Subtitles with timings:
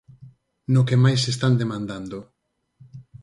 [0.73, 2.17] No que máis están demandando.